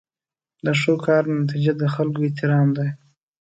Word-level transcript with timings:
د 0.65 0.67
ښو 0.79 0.93
کارونو 1.05 1.39
نتیجه 1.43 1.73
د 1.77 1.83
خلکو 1.93 2.25
احترام 2.27 2.67
دی. 2.77 2.89